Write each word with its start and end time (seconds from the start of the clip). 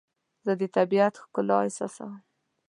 زه 0.45 0.51
د 0.59 0.61
طبیعت 0.75 1.13
ښکلا 1.23 1.57
احساسوم. 1.65 2.13